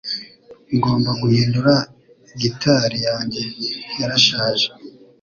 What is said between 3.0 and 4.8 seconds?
yanjye yarashaje